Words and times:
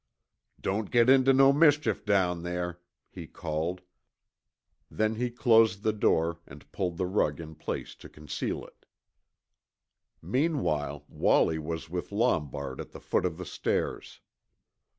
"Don't 0.59 0.89
get 0.89 1.09
intuh 1.09 1.31
no 1.31 1.53
mischief 1.53 2.03
down 2.03 2.41
there," 2.41 2.79
he 3.11 3.27
called; 3.27 3.81
then 4.89 5.13
he 5.13 5.29
closed 5.29 5.83
the 5.83 5.93
door 5.93 6.39
and 6.47 6.71
pulled 6.71 6.97
the 6.97 7.05
rug 7.05 7.39
in 7.39 7.53
place 7.53 7.93
to 7.97 8.09
conceal 8.09 8.65
it. 8.65 8.87
Meanwhile 10.19 11.05
Wallie 11.07 11.59
was 11.59 11.87
with 11.87 12.11
Lombard 12.11 12.81
at 12.81 12.93
the 12.93 12.99
foot 12.99 13.27
of 13.27 13.37
the 13.37 13.45
stairs. 13.45 14.21